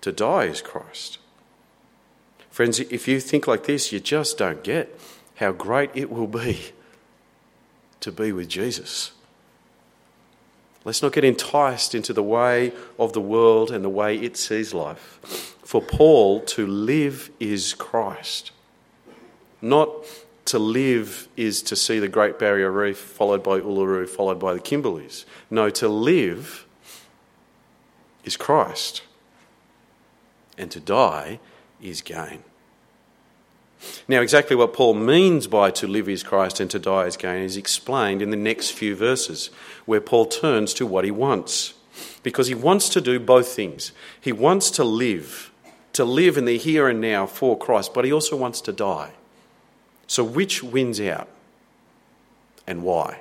to 0.00 0.10
die 0.10 0.44
is 0.44 0.62
Christ. 0.62 1.18
Friends, 2.50 2.80
if 2.80 3.06
you 3.06 3.20
think 3.20 3.46
like 3.46 3.64
this, 3.64 3.92
you 3.92 4.00
just 4.00 4.38
don't 4.38 4.64
get 4.64 4.98
how 5.36 5.52
great 5.52 5.90
it 5.92 6.10
will 6.10 6.26
be 6.26 6.72
to 8.00 8.10
be 8.10 8.32
with 8.32 8.48
Jesus. 8.48 9.12
Let's 10.86 11.02
not 11.02 11.12
get 11.12 11.24
enticed 11.24 11.94
into 11.94 12.14
the 12.14 12.22
way 12.22 12.72
of 12.98 13.12
the 13.12 13.20
world 13.20 13.70
and 13.70 13.84
the 13.84 13.90
way 13.90 14.16
it 14.16 14.38
sees 14.38 14.72
life. 14.72 15.18
For 15.62 15.82
Paul, 15.82 16.40
to 16.40 16.66
live 16.66 17.30
is 17.38 17.74
Christ. 17.74 18.50
Not 19.60 19.90
to 20.46 20.58
live 20.58 21.28
is 21.36 21.62
to 21.62 21.76
see 21.76 21.98
the 21.98 22.08
Great 22.08 22.38
Barrier 22.38 22.70
Reef, 22.70 22.98
followed 22.98 23.42
by 23.42 23.60
Uluru, 23.60 24.08
followed 24.08 24.38
by 24.38 24.52
the 24.52 24.60
Kimberleys. 24.60 25.24
No, 25.50 25.70
to 25.70 25.88
live 25.88 26.66
is 28.24 28.36
Christ. 28.36 29.02
And 30.58 30.70
to 30.70 30.80
die 30.80 31.40
is 31.80 32.02
gain. 32.02 32.44
Now, 34.08 34.20
exactly 34.20 34.56
what 34.56 34.72
Paul 34.72 34.94
means 34.94 35.46
by 35.46 35.70
to 35.72 35.86
live 35.86 36.08
is 36.08 36.22
Christ 36.22 36.60
and 36.60 36.70
to 36.70 36.78
die 36.78 37.04
is 37.04 37.16
gain 37.16 37.42
is 37.42 37.56
explained 37.56 38.22
in 38.22 38.30
the 38.30 38.36
next 38.36 38.70
few 38.70 38.94
verses, 38.94 39.50
where 39.84 40.00
Paul 40.00 40.26
turns 40.26 40.72
to 40.74 40.86
what 40.86 41.04
he 41.04 41.10
wants. 41.10 41.74
Because 42.22 42.48
he 42.48 42.54
wants 42.54 42.88
to 42.90 43.00
do 43.00 43.20
both 43.20 43.48
things. 43.48 43.92
He 44.20 44.32
wants 44.32 44.70
to 44.72 44.84
live, 44.84 45.50
to 45.92 46.04
live 46.04 46.36
in 46.36 46.44
the 46.44 46.58
here 46.58 46.88
and 46.88 47.00
now 47.00 47.26
for 47.26 47.58
Christ, 47.58 47.92
but 47.94 48.04
he 48.04 48.12
also 48.12 48.36
wants 48.36 48.60
to 48.62 48.72
die. 48.72 49.12
So, 50.06 50.22
which 50.24 50.62
wins 50.62 51.00
out 51.00 51.28
and 52.66 52.82
why? 52.82 53.20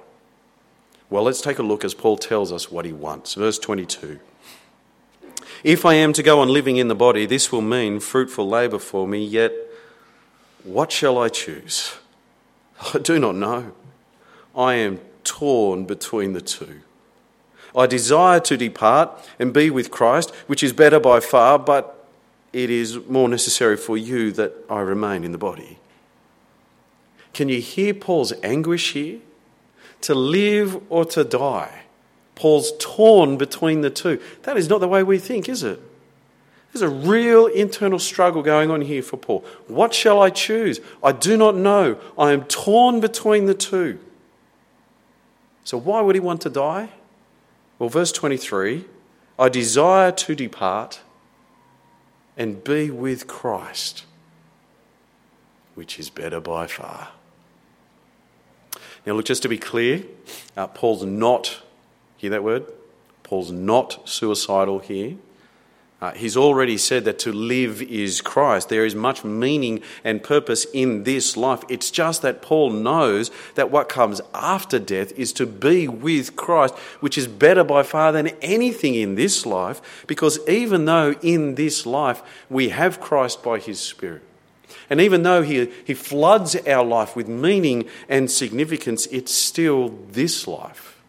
Well, 1.10 1.24
let's 1.24 1.42
take 1.42 1.60
a 1.60 1.64
look 1.64 1.86
as 1.86 1.94
Paul 1.94 2.18
tells 2.18 2.52
us 2.52 2.72
what 2.72 2.86
he 2.86 2.92
wants. 2.92 3.36
Verse 3.36 3.60
22. 3.60 4.20
If 5.64 5.86
I 5.86 5.94
am 5.94 6.12
to 6.14 6.24
go 6.24 6.40
on 6.40 6.50
living 6.50 6.78
in 6.78 6.88
the 6.88 6.96
body, 6.96 7.26
this 7.26 7.52
will 7.52 7.62
mean 7.62 8.00
fruitful 8.00 8.48
labour 8.48 8.80
for 8.80 9.08
me, 9.08 9.24
yet 9.24 9.54
what 10.64 10.92
shall 10.92 11.18
I 11.18 11.30
choose? 11.30 11.96
I 12.94 13.00
do 13.00 13.20
not 13.20 13.36
know. 13.36 13.74
I 14.56 14.76
am 14.76 15.00
torn 15.24 15.86
between 15.86 16.34
the 16.34 16.42
two. 16.42 16.82
I 17.76 17.88
desire 17.88 18.40
to 18.42 18.58
depart 18.58 19.12
and 19.40 19.54
be 19.54 19.70
with 19.70 19.90
Christ, 19.90 20.32
which 20.48 20.64
is 20.64 20.74
better 20.74 21.00
by 21.00 21.20
far, 21.20 21.58
but 21.58 22.08
it 22.52 22.70
is 22.70 23.00
more 23.08 23.28
necessary 23.28 23.78
for 23.78 23.98
you 23.98 24.32
that 24.34 24.54
I 24.70 24.82
remain 24.82 25.24
in 25.24 25.32
the 25.32 25.38
body. 25.38 25.80
Can 27.34 27.50
you 27.50 27.62
hear 27.62 27.94
Paul's 27.94 28.34
anguish 28.44 28.94
here? 28.94 29.20
To 30.02 30.14
live 30.14 30.82
or 30.90 31.06
to 31.06 31.24
die. 31.24 31.84
Paul's 32.36 32.74
torn 32.80 33.38
between 33.38 33.82
the 33.82 33.90
two. 33.90 34.22
That 34.44 34.58
is 34.58 34.70
not 34.70 34.80
the 34.80 34.88
way 34.88 35.04
we 35.04 35.18
think, 35.18 35.48
is 35.48 35.64
it? 35.64 35.80
There's 36.72 36.82
a 36.82 36.90
real 36.90 37.46
internal 37.46 38.00
struggle 38.00 38.42
going 38.42 38.72
on 38.72 38.82
here 38.82 39.04
for 39.04 39.18
Paul. 39.18 39.46
What 39.68 39.94
shall 39.94 40.22
I 40.22 40.32
choose? 40.32 40.80
I 41.04 41.12
do 41.12 41.38
not 41.38 41.56
know. 41.56 42.00
I 42.18 42.32
am 42.32 42.46
torn 42.46 43.00
between 43.00 43.46
the 43.46 43.54
two. 43.54 44.00
So, 45.64 45.78
why 45.78 46.02
would 46.02 46.16
he 46.16 46.20
want 46.20 46.42
to 46.42 46.50
die? 46.50 46.90
Well, 47.78 47.90
verse 47.90 48.12
23 48.12 48.86
I 49.38 49.50
desire 49.50 50.12
to 50.12 50.36
depart 50.36 51.02
and 52.36 52.64
be 52.64 52.90
with 52.90 53.28
Christ, 53.28 54.06
which 55.76 56.00
is 56.00 56.10
better 56.10 56.40
by 56.40 56.68
far. 56.68 57.10
Now, 59.06 59.14
look, 59.14 59.26
just 59.26 59.44
to 59.44 59.50
be 59.50 59.58
clear, 59.58 60.04
uh, 60.56 60.68
Paul's 60.68 61.04
not, 61.04 61.62
hear 62.18 62.30
that 62.30 62.44
word? 62.44 62.66
Paul's 63.24 63.52
not 63.52 64.08
suicidal 64.08 64.80
here. 64.80 65.16
Uh, 66.04 66.12
he's 66.12 66.36
already 66.36 66.78
said 66.78 67.06
that 67.06 67.18
to 67.18 67.32
live 67.32 67.82
is 67.82 68.20
Christ. 68.20 68.68
There 68.68 68.86
is 68.86 68.94
much 68.94 69.24
meaning 69.24 69.82
and 70.04 70.22
purpose 70.22 70.66
in 70.74 71.04
this 71.04 71.38
life. 71.38 71.64
It's 71.70 71.90
just 71.90 72.22
that 72.24 72.42
Paul 72.42 72.72
knows 72.72 73.32
that 73.56 73.72
what 73.72 73.88
comes 73.88 74.20
after 74.34 74.80
death 74.80 75.14
is 75.14 75.32
to 75.34 75.46
be 75.46 75.88
with 75.88 76.36
Christ, 76.36 76.76
which 77.00 77.18
is 77.18 77.26
better 77.26 77.64
by 77.64 77.84
far 77.84 78.12
than 78.12 78.28
anything 78.42 78.96
in 78.96 79.16
this 79.16 79.46
life, 79.46 80.06
because 80.06 80.46
even 80.46 80.84
though 80.84 81.14
in 81.22 81.56
this 81.56 81.86
life 81.86 82.22
we 82.50 82.68
have 82.68 83.00
Christ 83.00 83.42
by 83.42 83.60
his 83.60 83.80
Spirit, 83.80 84.24
and 84.90 85.00
even 85.00 85.24
though 85.24 85.42
he, 85.44 85.72
he 85.86 85.94
floods 85.94 86.56
our 86.68 86.84
life 86.84 87.16
with 87.16 87.28
meaning 87.28 87.86
and 88.10 88.30
significance, 88.30 89.06
it's 89.08 89.34
still 89.34 89.90
this 90.12 90.48
life 90.48 91.02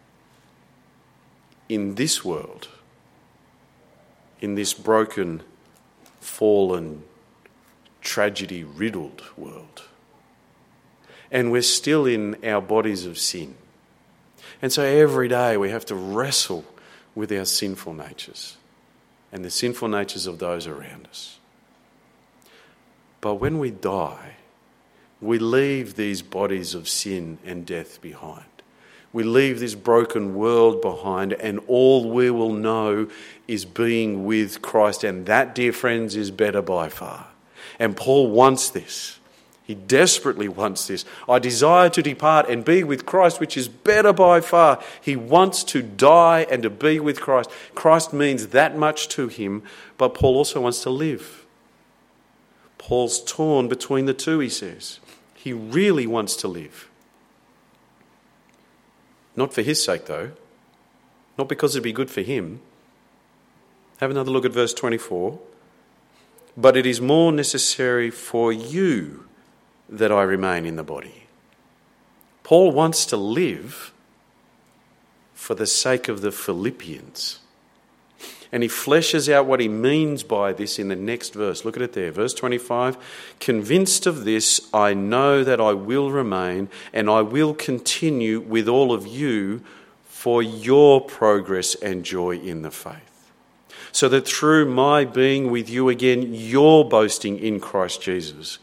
in 1.69 1.95
this 1.95 2.25
world 2.25 2.69
in 4.45 4.57
this 4.57 4.75
broken, 4.75 5.43
fallen, 6.21 7.03
tragedy 8.03 8.63
riddled 8.63 9.23
world. 9.39 9.85
And 11.31 11.51
we're 11.51 11.63
still 11.63 12.05
in 12.05 12.37
our 12.45 12.61
bodies 12.61 13.07
of 13.07 13.19
sin. 13.19 13.55
And 14.61 14.71
so 14.71 14.83
every 14.83 15.29
day 15.29 15.57
we 15.57 15.71
have 15.71 15.87
to 15.87 15.95
wrestle 15.95 16.67
with 17.15 17.33
our 17.33 17.47
sinful 17.47 17.95
natures 17.95 18.59
and 19.33 19.43
the 19.43 19.51
sinful 19.51 19.89
natures 19.89 20.27
of 20.27 20.39
those 20.39 20.67
around 20.67 21.09
us. 21.09 21.39
But 23.25 23.37
when 23.37 23.59
we 23.59 23.71
die, 23.71 24.35
we 25.19 25.39
leave 25.39 25.97
these 25.97 26.21
bodies 26.21 26.75
of 26.75 26.91
sin 26.91 27.39
and 27.43 27.65
death 27.65 28.03
behind. 28.03 28.45
We 29.15 29.23
leave 29.23 29.61
this 29.61 29.75
broken 29.75 30.35
world 30.35 30.83
behind, 30.83 31.33
and 31.33 31.59
all 31.67 32.11
we 32.11 32.31
will 32.31 32.53
know 32.53 33.09
is 33.49 33.65
being 33.65 34.27
with 34.27 34.61
Christ. 34.61 35.05
And 35.05 35.25
that, 35.25 35.55
dear 35.55 35.73
friends, 35.73 36.17
is 36.17 36.31
better 36.31 36.61
by 36.61 36.91
far. 36.91 37.29
And 37.79 37.97
Paul 37.97 38.31
wants 38.31 38.69
this. 38.69 39.19
He 39.63 39.75
desperately 39.75 40.49
wants 40.49 40.87
this. 40.87 41.07
I 41.27 41.39
desire 41.39 41.89
to 41.89 42.03
depart 42.03 42.51
and 42.51 42.63
be 42.63 42.85
with 42.85 43.07
Christ, 43.07 43.41
which 43.41 43.57
is 43.57 43.69
better 43.69 44.13
by 44.13 44.43
far. 44.43 44.83
He 45.01 45.17
wants 45.17 45.65
to 45.65 45.81
die 45.81 46.47
and 46.51 46.63
to 46.63 46.69
be 46.69 47.01
with 47.01 47.23
Christ. 47.23 47.49
Christ 47.75 48.13
means 48.13 48.49
that 48.49 48.77
much 48.77 49.09
to 49.09 49.29
him, 49.29 49.63
but 49.97 50.13
Paul 50.13 50.37
also 50.37 50.61
wants 50.61 50.83
to 50.83 50.91
live. 50.91 51.44
Paul's 52.85 53.25
torn 53.25 53.67
between 53.69 54.05
the 54.05 54.13
two, 54.13 54.41
he 54.41 54.51
says. 54.51 55.01
He 55.35 55.55
really 55.55 56.07
wants 56.07 56.37
to 56.37 56.49
live. 56.49 56.91
Not 59.35 59.55
for 59.55 59.63
his 59.63 59.83
sake, 59.83 60.05
though. 60.05 60.33
Not 61.39 61.49
because 61.49 61.75
it'd 61.75 61.83
be 61.83 61.95
good 61.95 62.11
for 62.11 62.21
him. 62.21 62.61
Have 64.01 64.11
another 64.11 64.31
look 64.31 64.45
at 64.45 64.53
verse 64.53 64.75
24. 64.75 65.41
But 66.59 66.77
it 66.77 66.85
is 66.85 67.01
more 67.01 67.33
necessary 67.33 68.11
for 68.11 68.53
you 68.53 69.29
that 69.89 70.13
I 70.13 70.21
remain 70.23 70.67
in 70.67 70.77
the 70.77 70.83
body. 70.83 71.25
Paul 72.43 72.71
wants 72.71 73.07
to 73.07 73.17
live 73.17 73.95
for 75.33 75.55
the 75.55 75.67
sake 75.67 76.09
of 76.09 76.21
the 76.21 76.31
Philippians. 76.31 77.39
And 78.55 78.63
he 78.63 78.69
fleshes 78.69 79.29
out 79.29 79.47
what 79.47 79.59
he 79.59 79.67
means 79.67 80.23
by 80.23 80.53
this 80.53 80.79
in 80.79 80.87
the 80.87 80.95
next 80.95 81.35
verse. 81.35 81.65
Look 81.65 81.75
at 81.77 81.83
it 81.83 81.93
there. 81.93 82.13
Verse 82.13 82.33
25 82.33 82.97
Convinced 83.41 84.07
of 84.07 84.25
this, 84.25 84.61
I 84.73 84.95
know 84.95 85.43
that 85.43 85.61
I 85.61 85.73
will 85.73 86.13
remain 86.13 86.69
and 86.93 87.11
I 87.11 87.23
will 87.23 87.53
continue 87.53 88.39
with 88.39 88.69
all 88.69 88.93
of 88.93 89.09
you 89.09 89.65
for 90.05 90.41
your 90.41 91.01
progress 91.01 91.75
and 91.75 92.05
joy 92.05 92.39
in 92.39 92.63
the 92.63 92.71
faith. 92.71 93.33
So 93.91 94.09
that 94.11 94.29
through 94.29 94.67
my 94.67 95.05
being 95.05 95.51
with 95.51 95.69
you 95.69 95.89
again, 95.89 96.33
your 96.33 96.89
boasting 96.89 97.41
in 97.41 97.59
Christ 97.59 98.03
Jesus 98.03 98.61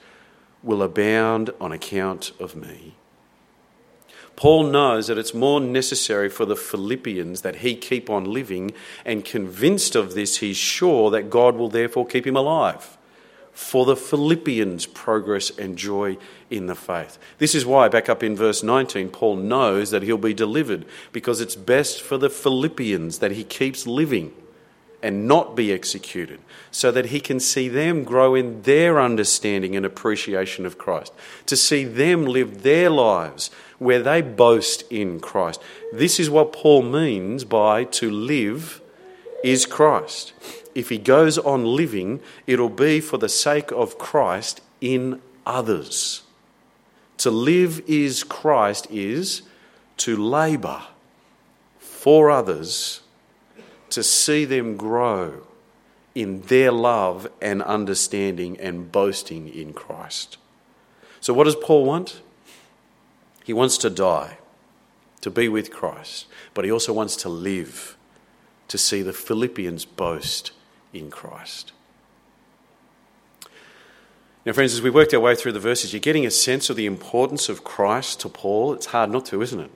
will 0.64 0.84
abound 0.84 1.50
on 1.60 1.74
account 1.74 2.32
of 2.40 2.56
me. 2.56 2.96
Paul 4.42 4.64
knows 4.64 5.06
that 5.06 5.20
it's 5.20 5.36
more 5.36 5.62
necessary 5.62 6.28
for 6.28 6.46
the 6.46 6.56
Philippians 6.56 7.42
that 7.42 7.58
he 7.58 7.76
keep 7.76 8.10
on 8.10 8.24
living, 8.26 8.72
and 9.06 9.24
convinced 9.24 9.96
of 9.96 10.16
this, 10.16 10.38
he's 10.38 10.58
sure 10.58 11.12
that 11.12 11.30
God 11.30 11.56
will 11.56 11.70
therefore 11.70 12.08
keep 12.08 12.26
him 12.26 12.36
alive. 12.36 12.98
for 13.54 13.86
the 13.86 13.96
Philippians' 13.96 14.86
progress 14.88 15.52
and 15.58 15.78
joy 15.78 16.18
in 16.50 16.66
the 16.68 16.74
faith. 16.74 17.20
This 17.38 17.54
is 17.54 17.66
why, 17.66 17.90
back 17.90 18.10
up 18.10 18.24
in 18.24 18.36
verse 18.36 18.64
19, 18.64 19.10
Paul 19.10 19.36
knows 19.36 19.92
that 19.92 20.04
he'll 20.04 20.18
be 20.18 20.34
delivered 20.34 20.86
because 21.12 21.42
it's 21.42 21.56
best 21.56 22.02
for 22.02 22.18
the 22.18 22.30
Philippians 22.30 23.20
that 23.20 23.34
he 23.34 23.44
keeps 23.44 23.86
living 23.86 24.34
and 25.04 25.28
not 25.28 25.56
be 25.56 25.74
executed, 25.74 26.40
so 26.72 26.92
that 26.92 27.08
he 27.08 27.20
can 27.20 27.40
see 27.40 27.68
them 27.68 28.04
grow 28.04 28.36
in 28.36 28.62
their 28.62 29.02
understanding 29.02 29.76
and 29.76 29.86
appreciation 29.86 30.66
of 30.66 30.78
Christ, 30.78 31.12
to 31.48 31.58
see 31.58 31.84
them 31.84 32.26
live 32.26 32.64
their 32.64 32.90
lives 32.90 33.52
where 33.82 34.04
they 34.04 34.22
boast 34.22 34.84
in 34.92 35.20
Christ. 35.20 35.60
This 35.92 36.20
is 36.20 36.30
what 36.30 36.54
Paul 36.54 36.84
means 36.84 37.44
by 37.44 37.84
to 37.86 38.12
live 38.12 38.80
is 39.44 39.66
Christ. 39.66 40.34
If 40.76 40.90
he 40.90 41.00
goes 41.00 41.40
on 41.40 41.66
living, 41.66 42.20
it'll 42.46 42.70
be 42.70 43.00
for 43.00 43.18
the 43.18 43.28
sake 43.28 43.72
of 43.72 43.98
Christ 43.98 44.62
in 44.82 45.20
others. 45.48 46.22
To 47.18 47.32
live 47.32 47.82
is 47.88 48.24
Christ 48.24 48.86
is 48.92 49.42
to 49.98 50.16
labour 50.16 50.84
for 51.80 52.30
others 52.30 53.02
to 53.90 54.04
see 54.04 54.46
them 54.46 54.78
grow 54.78 55.42
in 56.14 56.42
their 56.42 56.72
love 56.72 57.28
and 57.42 57.64
understanding 57.64 58.60
and 58.60 58.92
boasting 58.92 59.50
in 59.50 59.74
Christ. 59.74 60.38
So, 61.20 61.34
what 61.34 61.46
does 61.46 61.56
Paul 61.56 61.86
want? 61.86 62.22
He 63.44 63.54
wants 63.54 63.78
to 63.80 63.90
die, 63.90 64.38
to 65.22 65.30
be 65.30 65.50
with 65.50 65.72
Christ, 65.72 66.28
but 66.54 66.66
he 66.66 66.72
also 66.72 66.94
wants 66.94 67.16
to 67.18 67.30
live, 67.30 67.98
to 68.68 68.78
see 68.78 69.02
the 69.02 69.14
Philippians 69.14 69.86
boast 69.86 70.52
in 70.94 71.10
Christ. 71.10 71.72
Now, 74.46 74.54
friends, 74.54 74.74
as 74.74 74.82
we 74.82 74.90
worked 74.90 75.14
our 75.14 75.20
way 75.20 75.36
through 75.36 75.52
the 75.52 75.60
verses, 75.60 75.94
you're 75.94 76.00
getting 76.00 76.26
a 76.26 76.32
sense 76.32 76.70
of 76.70 76.76
the 76.76 76.86
importance 76.86 77.50
of 77.50 77.64
Christ 77.64 78.20
to 78.22 78.30
Paul. 78.30 78.74
It's 78.74 78.88
hard 78.88 79.12
not 79.12 79.26
to, 79.28 79.42
isn't 79.42 79.60
it? 79.60 79.72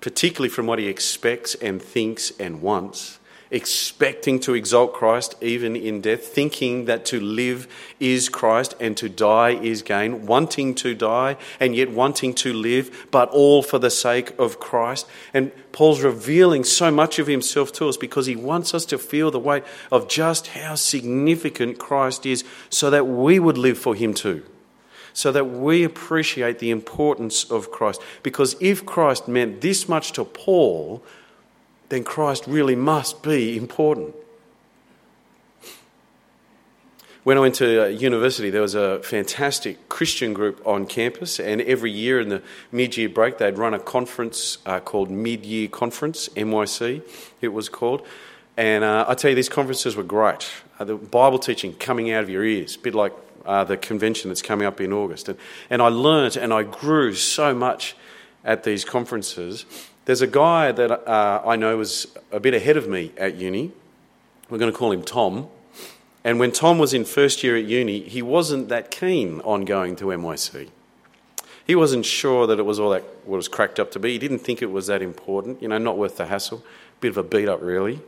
Particularly 0.00 0.48
from 0.48 0.66
what 0.66 0.78
he 0.78 0.86
expects 0.86 1.54
and 1.56 1.82
thinks 1.82 2.32
and 2.38 2.62
wants 2.62 3.19
expecting 3.50 4.38
to 4.40 4.54
exalt 4.54 4.92
Christ 4.92 5.34
even 5.40 5.74
in 5.74 6.00
death, 6.00 6.26
thinking 6.26 6.84
that 6.84 7.04
to 7.06 7.20
live 7.20 7.66
is 7.98 8.28
Christ 8.28 8.74
and 8.80 8.96
to 8.96 9.08
die 9.08 9.50
is 9.50 9.82
gain, 9.82 10.26
wanting 10.26 10.74
to 10.76 10.94
die 10.94 11.36
and 11.58 11.74
yet 11.74 11.90
wanting 11.90 12.34
to 12.34 12.52
live, 12.52 13.08
but 13.10 13.28
all 13.30 13.62
for 13.62 13.78
the 13.78 13.90
sake 13.90 14.38
of 14.38 14.60
Christ. 14.60 15.06
And 15.34 15.50
Paul's 15.72 16.02
revealing 16.02 16.64
so 16.64 16.90
much 16.90 17.18
of 17.18 17.26
himself 17.26 17.72
to 17.74 17.88
us 17.88 17.96
because 17.96 18.26
he 18.26 18.36
wants 18.36 18.74
us 18.74 18.84
to 18.86 18.98
feel 18.98 19.30
the 19.30 19.38
weight 19.38 19.64
of 19.90 20.08
just 20.08 20.48
how 20.48 20.76
significant 20.76 21.78
Christ 21.78 22.26
is 22.26 22.44
so 22.68 22.90
that 22.90 23.06
we 23.06 23.38
would 23.38 23.58
live 23.58 23.78
for 23.78 23.94
him 23.94 24.14
too 24.14 24.44
so 25.12 25.32
that 25.32 25.44
we 25.44 25.82
appreciate 25.82 26.60
the 26.60 26.70
importance 26.70 27.44
of 27.50 27.72
Christ. 27.72 28.00
Because 28.22 28.54
if 28.60 28.86
Christ 28.86 29.26
meant 29.26 29.60
this 29.60 29.88
much 29.88 30.12
to 30.12 30.24
Paul, 30.24 31.02
then 31.90 32.04
Christ 32.04 32.44
really 32.46 32.76
must 32.76 33.22
be 33.22 33.56
important. 33.56 34.14
When 37.22 37.36
I 37.36 37.40
went 37.40 37.56
to 37.56 37.84
uh, 37.84 37.86
university, 37.88 38.48
there 38.48 38.62
was 38.62 38.74
a 38.74 39.02
fantastic 39.02 39.90
Christian 39.90 40.32
group 40.32 40.66
on 40.66 40.86
campus, 40.86 41.38
and 41.38 41.60
every 41.60 41.90
year 41.90 42.18
in 42.18 42.30
the 42.30 42.42
mid 42.72 42.96
year 42.96 43.10
break, 43.10 43.36
they'd 43.36 43.58
run 43.58 43.74
a 43.74 43.78
conference 43.78 44.56
uh, 44.64 44.80
called 44.80 45.10
Mid 45.10 45.44
Year 45.44 45.68
Conference, 45.68 46.30
MYC, 46.30 47.02
it 47.42 47.48
was 47.48 47.68
called. 47.68 48.06
And 48.56 48.84
uh, 48.84 49.04
I 49.06 49.14
tell 49.14 49.28
you, 49.28 49.34
these 49.34 49.50
conferences 49.50 49.96
were 49.96 50.02
great. 50.02 50.50
Uh, 50.78 50.84
the 50.84 50.96
Bible 50.96 51.38
teaching 51.38 51.74
coming 51.74 52.10
out 52.10 52.22
of 52.22 52.30
your 52.30 52.42
ears, 52.42 52.76
a 52.76 52.78
bit 52.78 52.94
like 52.94 53.12
uh, 53.44 53.64
the 53.64 53.76
convention 53.76 54.30
that's 54.30 54.42
coming 54.42 54.66
up 54.66 54.80
in 54.80 54.92
August. 54.92 55.28
And, 55.28 55.38
and 55.68 55.82
I 55.82 55.88
learnt 55.88 56.36
and 56.36 56.54
I 56.54 56.62
grew 56.62 57.14
so 57.14 57.54
much 57.54 57.96
at 58.44 58.64
these 58.64 58.84
conferences. 58.84 59.66
There's 60.10 60.22
a 60.22 60.26
guy 60.26 60.72
that 60.72 60.90
uh, 61.08 61.40
I 61.46 61.54
know 61.54 61.76
was 61.76 62.08
a 62.32 62.40
bit 62.40 62.52
ahead 62.52 62.76
of 62.76 62.88
me 62.88 63.12
at 63.16 63.36
uni. 63.36 63.70
We're 64.48 64.58
going 64.58 64.72
to 64.72 64.76
call 64.76 64.90
him 64.90 65.04
Tom. 65.04 65.46
And 66.24 66.40
when 66.40 66.50
Tom 66.50 66.80
was 66.80 66.92
in 66.92 67.04
first 67.04 67.44
year 67.44 67.56
at 67.56 67.64
uni, 67.64 68.00
he 68.00 68.20
wasn't 68.20 68.68
that 68.70 68.90
keen 68.90 69.40
on 69.42 69.64
going 69.64 69.94
to 69.94 70.06
MYC. 70.06 70.70
He 71.64 71.76
wasn't 71.76 72.04
sure 72.04 72.48
that 72.48 72.58
it 72.58 72.64
was 72.64 72.80
all 72.80 72.90
that 72.90 73.04
what 73.24 73.36
was 73.36 73.46
cracked 73.46 73.78
up 73.78 73.92
to 73.92 74.00
be. 74.00 74.10
He 74.10 74.18
didn't 74.18 74.40
think 74.40 74.62
it 74.62 74.72
was 74.72 74.88
that 74.88 75.00
important, 75.00 75.62
you 75.62 75.68
know, 75.68 75.78
not 75.78 75.96
worth 75.96 76.16
the 76.16 76.26
hassle. 76.26 76.64
Bit 76.98 77.10
of 77.10 77.16
a 77.16 77.22
beat 77.22 77.48
up, 77.48 77.62
really. 77.62 78.00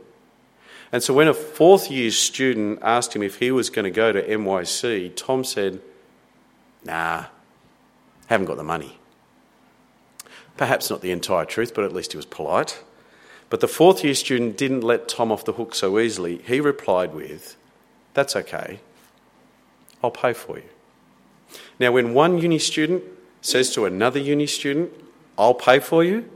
And 0.91 1.01
so 1.01 1.13
when 1.13 1.29
a 1.29 1.33
fourth 1.33 1.89
year 1.89 2.11
student 2.11 2.79
asked 2.81 3.15
him 3.15 3.23
if 3.23 3.39
he 3.39 3.49
was 3.49 3.69
going 3.69 3.85
to 3.85 3.91
go 3.91 4.11
to 4.11 4.21
MYC, 4.21 5.15
Tom 5.15 5.45
said, 5.45 5.79
Nah, 6.83 7.27
haven't 8.27 8.47
got 8.47 8.57
the 8.57 8.63
money. 8.63 8.99
Perhaps 10.57 10.89
not 10.89 11.01
the 11.01 11.11
entire 11.11 11.45
truth, 11.45 11.73
but 11.73 11.83
at 11.83 11.93
least 11.93 12.11
he 12.11 12.17
was 12.17 12.25
polite. 12.25 12.83
But 13.49 13.59
the 13.59 13.67
fourth 13.67 14.03
year 14.03 14.15
student 14.15 14.57
didn't 14.57 14.81
let 14.81 15.07
Tom 15.07 15.31
off 15.31 15.45
the 15.45 15.53
hook 15.53 15.75
so 15.75 15.99
easily. 15.99 16.39
He 16.39 16.59
replied 16.59 17.13
with, 17.13 17.55
That's 18.13 18.35
okay, 18.35 18.79
I'll 20.03 20.11
pay 20.11 20.33
for 20.33 20.57
you. 20.57 20.65
Now, 21.79 21.91
when 21.91 22.13
one 22.13 22.39
uni 22.39 22.59
student 22.59 23.03
says 23.41 23.73
to 23.73 23.85
another 23.85 24.19
uni 24.19 24.47
student, 24.47 24.91
I'll 25.37 25.53
pay 25.53 25.79
for 25.79 26.03
you, 26.03 26.29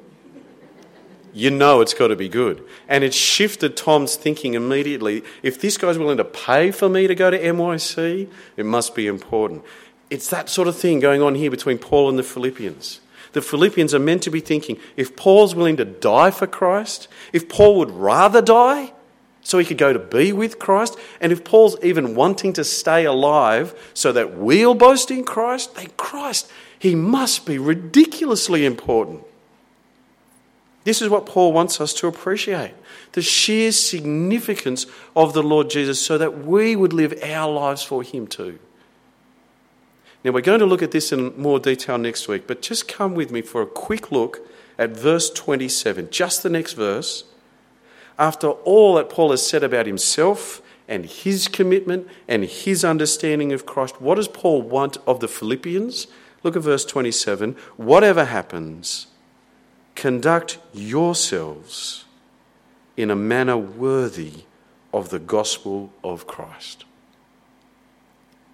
you 1.33 1.51
know 1.51 1.81
it's 1.81 1.93
got 1.93 2.07
to 2.07 2.15
be 2.15 2.29
good. 2.29 2.63
And 2.87 3.03
it 3.03 3.13
shifted 3.13 3.77
Tom's 3.77 4.15
thinking 4.15 4.55
immediately. 4.55 5.23
If 5.43 5.61
this 5.61 5.77
guy's 5.77 5.97
willing 5.97 6.17
to 6.17 6.25
pay 6.25 6.71
for 6.71 6.89
me 6.89 7.05
to 7.05 7.13
go 7.13 7.29
to 7.29 7.39
MYC, 7.39 8.29
it 8.57 8.65
must 8.65 8.95
be 8.95 9.05
important. 9.05 9.63
It's 10.09 10.29
that 10.29 10.49
sort 10.49 10.67
of 10.67 10.75
thing 10.75 10.99
going 10.99 11.21
on 11.21 11.35
here 11.35 11.51
between 11.51 11.77
Paul 11.77 12.09
and 12.09 12.17
the 12.17 12.23
Philippians. 12.23 13.01
The 13.37 13.43
Philippians 13.43 13.93
are 13.93 13.99
meant 13.99 14.23
to 14.23 14.31
be 14.31 14.39
thinking 14.39 14.79
if 14.95 15.15
Paul's 15.15 15.53
willing 15.53 15.77
to 15.77 15.85
die 15.85 16.31
for 16.31 16.47
Christ, 16.47 17.07
if 17.31 17.47
Paul 17.47 17.77
would 17.77 17.91
rather 17.91 18.41
die 18.41 18.93
so 19.43 19.59
he 19.59 19.63
could 19.63 19.77
go 19.77 19.93
to 19.93 19.99
be 19.99 20.33
with 20.33 20.57
Christ, 20.57 20.97
and 21.21 21.31
if 21.31 21.43
Paul's 21.43 21.77
even 21.83 22.15
wanting 22.15 22.51
to 22.53 22.63
stay 22.63 23.05
alive 23.05 23.91
so 23.93 24.11
that 24.11 24.33
we'll 24.33 24.73
boast 24.73 25.11
in 25.11 25.23
Christ, 25.23 25.75
then 25.75 25.91
Christ, 25.97 26.51
he 26.79 26.95
must 26.95 27.45
be 27.45 27.59
ridiculously 27.59 28.65
important. 28.65 29.21
This 30.83 31.03
is 31.03 31.09
what 31.09 31.27
Paul 31.27 31.53
wants 31.53 31.79
us 31.79 31.93
to 31.93 32.07
appreciate 32.07 32.73
the 33.11 33.21
sheer 33.21 33.71
significance 33.71 34.87
of 35.15 35.33
the 35.33 35.43
Lord 35.43 35.69
Jesus 35.69 36.01
so 36.01 36.17
that 36.17 36.43
we 36.43 36.75
would 36.75 36.91
live 36.91 37.13
our 37.23 37.51
lives 37.51 37.83
for 37.83 38.01
him 38.01 38.25
too. 38.25 38.57
Now, 40.23 40.31
we're 40.31 40.41
going 40.41 40.59
to 40.59 40.65
look 40.65 40.81
at 40.81 40.91
this 40.91 41.11
in 41.11 41.39
more 41.39 41.59
detail 41.59 41.97
next 41.97 42.27
week, 42.27 42.47
but 42.47 42.61
just 42.61 42.87
come 42.87 43.13
with 43.13 43.31
me 43.31 43.41
for 43.41 43.61
a 43.61 43.67
quick 43.67 44.11
look 44.11 44.47
at 44.77 44.91
verse 44.91 45.29
27, 45.29 46.09
just 46.09 46.43
the 46.43 46.49
next 46.49 46.73
verse. 46.73 47.23
After 48.19 48.47
all 48.47 48.95
that 48.95 49.09
Paul 49.09 49.31
has 49.31 49.45
said 49.45 49.63
about 49.63 49.85
himself 49.85 50.61
and 50.87 51.05
his 51.05 51.47
commitment 51.47 52.07
and 52.27 52.45
his 52.45 52.83
understanding 52.83 53.53
of 53.53 53.65
Christ, 53.65 54.01
what 54.01 54.15
does 54.15 54.27
Paul 54.27 54.61
want 54.61 54.97
of 55.05 55.19
the 55.19 55.27
Philippians? 55.27 56.07
Look 56.43 56.55
at 56.55 56.63
verse 56.63 56.85
27. 56.85 57.55
Whatever 57.77 58.25
happens, 58.25 59.07
conduct 59.95 60.57
yourselves 60.73 62.05
in 62.95 63.11
a 63.11 63.15
manner 63.15 63.57
worthy 63.57 64.45
of 64.93 65.09
the 65.09 65.19
gospel 65.19 65.91
of 66.03 66.25
Christ. 66.25 66.85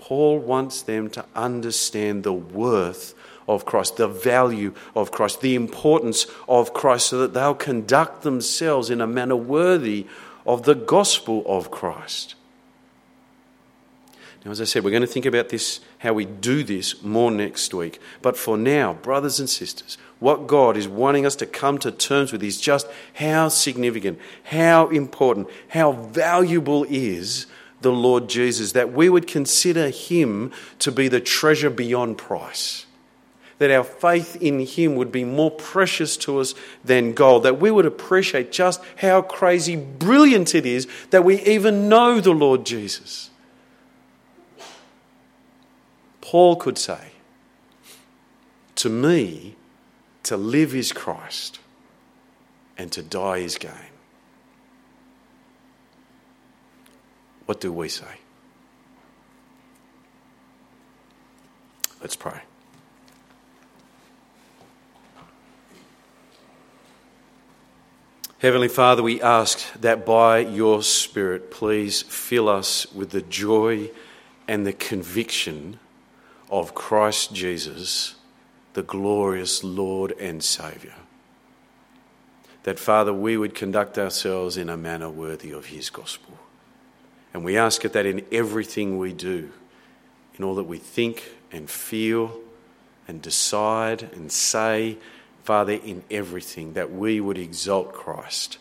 Paul 0.03 0.39
wants 0.39 0.81
them 0.81 1.09
to 1.11 1.23
understand 1.33 2.25
the 2.25 2.33
worth 2.33 3.15
of 3.47 3.63
Christ, 3.63 3.95
the 3.95 4.09
value 4.09 4.73
of 4.97 5.11
Christ, 5.11 5.39
the 5.39 5.55
importance 5.55 6.27
of 6.45 6.73
Christ, 6.73 7.07
so 7.07 7.19
that 7.19 7.33
they'll 7.33 7.55
conduct 7.55 8.23
themselves 8.23 8.89
in 8.89 8.99
a 8.99 9.07
manner 9.07 9.37
worthy 9.37 10.05
of 10.45 10.63
the 10.63 10.75
gospel 10.75 11.41
of 11.45 11.71
Christ. 11.71 12.35
Now, 14.43 14.51
as 14.51 14.59
I 14.59 14.65
said, 14.65 14.83
we're 14.83 14.91
going 14.91 15.03
to 15.03 15.07
think 15.07 15.25
about 15.25 15.47
this, 15.47 15.79
how 15.99 16.11
we 16.11 16.25
do 16.25 16.65
this 16.65 17.01
more 17.01 17.31
next 17.31 17.73
week. 17.73 18.01
But 18.21 18.35
for 18.35 18.57
now, 18.57 18.95
brothers 18.95 19.39
and 19.39 19.49
sisters, 19.49 19.97
what 20.19 20.47
God 20.47 20.75
is 20.75 20.85
wanting 20.85 21.25
us 21.25 21.37
to 21.37 21.45
come 21.45 21.77
to 21.77 21.93
terms 21.93 22.33
with 22.33 22.43
is 22.43 22.59
just 22.59 22.87
how 23.13 23.47
significant, 23.47 24.19
how 24.43 24.89
important, 24.89 25.47
how 25.69 25.93
valuable 25.93 26.85
is 26.89 27.45
the 27.83 27.91
Lord 27.91 28.27
Jesus, 28.27 28.71
that 28.71 28.91
we 28.91 29.09
would 29.09 29.27
consider 29.27 29.89
him 29.89 30.51
to 30.79 30.91
be 30.91 31.07
the 31.07 31.21
treasure 31.21 31.69
beyond 31.69 32.17
price. 32.17 32.85
That 33.59 33.69
our 33.69 33.83
faith 33.83 34.35
in 34.41 34.59
him 34.59 34.95
would 34.95 35.11
be 35.11 35.23
more 35.23 35.51
precious 35.51 36.17
to 36.17 36.39
us 36.39 36.55
than 36.83 37.13
gold. 37.13 37.43
That 37.43 37.59
we 37.59 37.69
would 37.69 37.85
appreciate 37.85 38.51
just 38.51 38.81
how 38.97 39.21
crazy 39.21 39.75
brilliant 39.75 40.55
it 40.55 40.65
is 40.65 40.87
that 41.11 41.23
we 41.23 41.39
even 41.43 41.87
know 41.87 42.19
the 42.19 42.31
Lord 42.31 42.65
Jesus. 42.65 43.29
Paul 46.19 46.55
could 46.55 46.77
say, 46.77 47.11
To 48.75 48.89
me, 48.89 49.55
to 50.23 50.35
live 50.35 50.73
is 50.73 50.91
Christ, 50.91 51.59
and 52.77 52.91
to 52.91 53.03
die 53.03 53.37
is 53.37 53.57
gain. 53.57 53.92
What 57.45 57.59
do 57.59 57.71
we 57.71 57.89
say? 57.89 58.19
Let's 62.01 62.15
pray. 62.15 62.41
Heavenly 68.39 68.67
Father, 68.67 69.01
we 69.01 69.21
ask 69.21 69.71
that 69.79 70.05
by 70.05 70.39
your 70.39 70.83
Spirit, 70.83 71.49
please 71.49 72.01
fill 72.01 72.49
us 72.49 72.85
with 72.91 73.11
the 73.11 73.21
joy 73.21 73.89
and 74.49 74.67
the 74.67 74.73
conviction 74.73 75.79
of 76.49 76.75
Christ 76.75 77.33
Jesus, 77.33 78.15
the 78.73 78.83
glorious 78.83 79.63
Lord 79.63 80.11
and 80.19 80.43
Saviour. 80.43 80.95
That, 82.63 82.79
Father, 82.79 83.13
we 83.13 83.37
would 83.37 83.55
conduct 83.55 83.97
ourselves 83.97 84.57
in 84.57 84.69
a 84.69 84.75
manner 84.75 85.09
worthy 85.09 85.51
of 85.51 85.67
His 85.67 85.89
gospel. 85.89 86.37
And 87.33 87.43
we 87.43 87.57
ask 87.57 87.83
it 87.83 87.93
that 87.93 88.05
in 88.05 88.25
everything 88.31 88.97
we 88.97 89.11
do, 89.11 89.51
in 90.37 90.43
all 90.43 90.55
that 90.55 90.63
we 90.63 90.77
think 90.77 91.31
and 91.51 91.69
feel 91.69 92.39
and 93.07 93.21
decide 93.21 94.03
and 94.13 94.31
say, 94.31 94.97
Father, 95.43 95.73
in 95.73 96.03
everything, 96.09 96.73
that 96.73 96.91
we 96.91 97.19
would 97.19 97.37
exalt 97.37 97.93
Christ, 97.93 98.59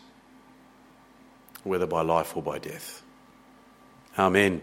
whether 1.63 1.85
by 1.87 2.01
life 2.01 2.35
or 2.35 2.43
by 2.43 2.59
death. 2.59 3.03
Amen. 4.17 4.61